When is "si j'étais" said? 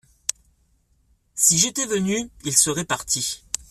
1.35-1.85